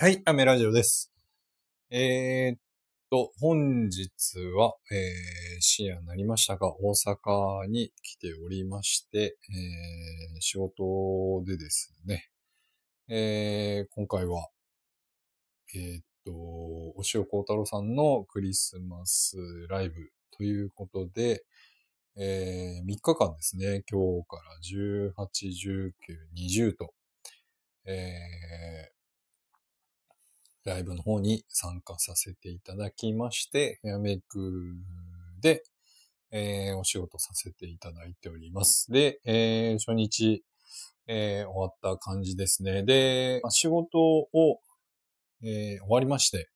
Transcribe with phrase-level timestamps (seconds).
[0.00, 1.10] はい、アメラジオです。
[1.90, 2.60] えー、っ
[3.10, 12.28] と、本日は、えー、深夜になりましたが、大阪に来ておりまして、えー、仕事でですね、
[13.08, 14.46] えー、今回は、
[15.74, 19.36] えー、っと、お塩幸太郎さんのクリスマス
[19.68, 19.96] ライブ
[20.30, 21.42] ということで、
[22.16, 25.92] えー、3日間ですね、今日から18、19、
[26.36, 26.94] 20と、
[27.84, 28.97] えー、
[30.68, 34.76] ライブの方に参加させていただきまして、ヘアメイク
[35.40, 35.64] で、
[36.30, 38.92] えー、お仕事させていただいております。
[38.92, 40.44] で、えー、初日、
[41.06, 42.82] えー、終わった感じですね。
[42.82, 44.60] で、仕事を、
[45.42, 46.50] えー、終わりまして、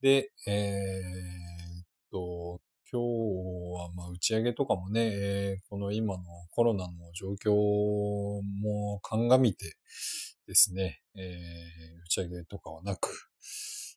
[0.00, 2.60] で、えー、っと、
[2.92, 9.76] 今日は、まあ、打ち上げとかもね、えー、この今のコロナの状況も鑑みて、
[10.46, 13.28] ですね、えー、打ち上げとかはなく、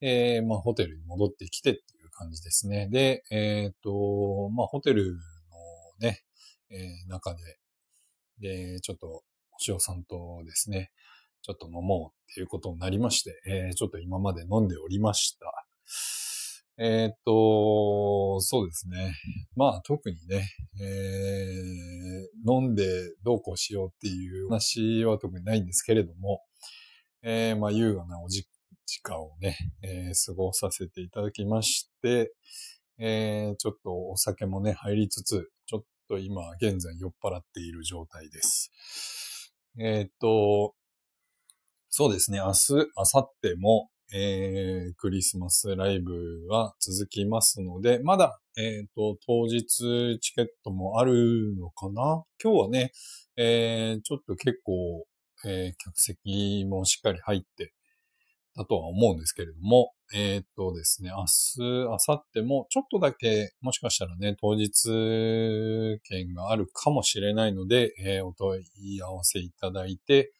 [0.00, 2.88] えー、まあ、ホテルに戻ってきてっていう感じですね。
[2.90, 5.18] で、えっ、ー、と、まあ、ホテルの
[6.00, 6.22] ね、
[6.70, 7.58] えー、中で、
[8.40, 9.22] で、ちょっと、お
[9.68, 10.90] 塩さんとですね、
[11.42, 15.66] ちょっと飲もうっていうことになりまして、えー、ちょっと今まで飲んでおりました。
[16.82, 19.14] えー、っと、そうですね。
[19.54, 20.48] まあ特にね、
[20.80, 26.40] えー、飲んでどうこうしようっていう話は特にないんですけれども、
[27.22, 28.46] えー、まあ優雅なおじ
[28.86, 32.32] 時間をね、えー、過ごさせていただきまして、
[32.98, 39.52] えー、ちょっとお酒もね、入りつつ、ちょっと今現在酔っ払っている状態です。
[39.78, 40.74] えー、っと、
[41.90, 52.24] そうですね、明日、明後日も、えー、クリスマスライブは続きますので、まだ、えっ、ー、と、当日チケットもあるのかな？
[52.42, 52.92] 今日はね、
[53.36, 55.06] えー、ちょっと結構、
[55.44, 57.72] えー、客席もしっかり入って
[58.56, 64.72] たとは思うんですけれども、えっ、とですね、明日、明後日もちょっとだけ、もしかしたらね、当日
[66.02, 70.32] 券があるかもしれないので、えー、お問い合わせいただいて、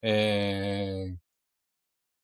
[0.00, 1.16] えー、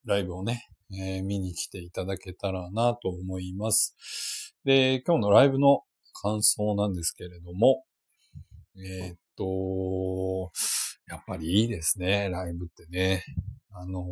[0.06, 4.54] ライブをね、えー、見に来ていただけたらなと思います。
[4.64, 5.82] で、今日のライブの
[6.22, 7.84] 感想なんですけれども、
[8.76, 10.52] えー、っと、
[11.08, 13.24] やっぱりいいですね、ライブってね。
[13.72, 14.04] あの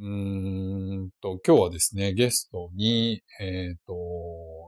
[0.00, 3.94] ーんと、今日はですね、ゲストに、えっ、と、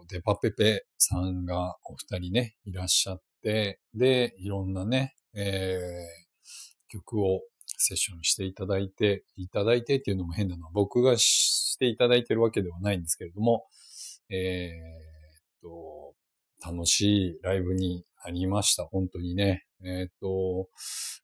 [0.08, 7.42] デパペペさんがお二人ね、いらっしゃって、で、いろんなね、えー、曲を
[7.80, 13.66] セッションしていただいて、いただいてっていうのも変なのは僕がしていただいてるわけではないんですけれども、
[14.28, 16.14] えー、と、
[16.64, 18.84] 楽しいライブになりました。
[18.84, 19.64] 本当にね。
[19.82, 20.68] えっ、と、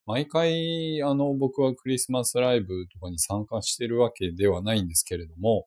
[0.07, 5.67] 毎回、あの、僕はクリスマスライブとかに参加してるわけではないんですけれども、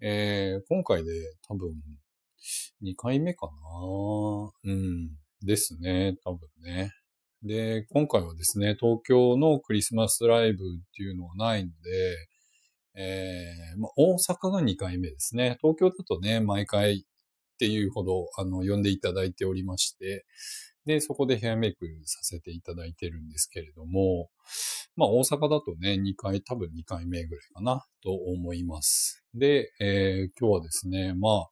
[0.00, 1.10] えー、今回で
[1.48, 1.72] 多分、
[2.82, 3.52] 2回目かな
[4.64, 5.10] うん。
[5.42, 6.16] ですね。
[6.24, 6.92] 多分ね。
[7.42, 10.66] で、今回はですね、東京のクリスマスライブっ
[10.96, 12.28] ていうのはないので、
[12.96, 15.56] えー、まあ、大阪が2回目ですね。
[15.60, 17.04] 東京だとね、毎回
[17.54, 20.26] っていうほど、あの、呼んでいただいておりまして、
[20.84, 24.30] で、そこでヘアメイクさせていただいてるんですけれども、
[24.96, 29.24] まあ、大阪だとね、2回、多分2回目ぐらいかな、と思います。
[29.32, 31.50] で、えー、今日はですね、まあ、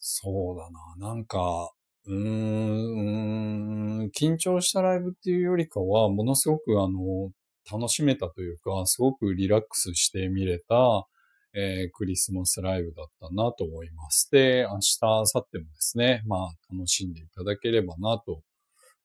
[0.00, 1.72] そうだな、なんか、
[2.06, 7.30] うーん、緊張したライブっていうよりかは、ものすごくあの、
[7.70, 11.06] 楽しめたというか、すごくリラックスして見れた、
[11.54, 14.28] えー、クリスマスライブだったなと思います。
[14.30, 18.42] で、明日、明後日もですね、まあ、楽しんでいただければなと、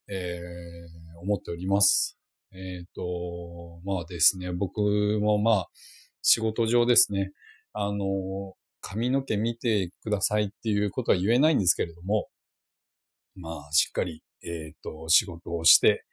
[0.08, 2.18] えー、思っております。
[2.52, 4.82] えっ、ー、と、まあですね、僕
[5.22, 5.70] もまあ、
[6.24, 7.32] 仕事上ですね、
[7.74, 12.28] あの、髪の毛見てくださいっていうことは言えないんですけれども、
[13.36, 16.06] まあ、しっかり、えっ、と、仕事をして、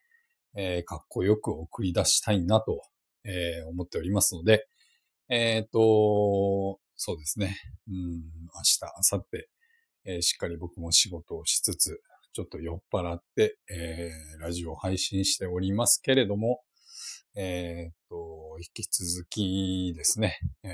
[0.55, 2.83] えー、かっこよく送り出したいなと、
[3.25, 4.67] えー、思っておりますので、
[5.29, 7.59] えっ、と、そうですね。
[7.89, 8.81] うん、明日、
[9.13, 9.47] 明後日、
[10.05, 12.01] えー、しっかり僕も仕事をしつつ、
[12.33, 16.61] ちょっと酔っ払って、えー、ラジオ配信しておりますけれども、
[17.35, 20.73] えっ、と、引き続きですね、えー、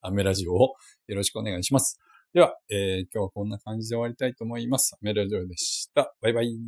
[0.00, 0.74] アメラジオを
[1.06, 1.98] よろしくお願いします。
[2.34, 4.96] では、えー、今日はこんな感じで終わりたいと思います。
[5.00, 6.12] メロジオでした。
[6.20, 6.58] バイバイ。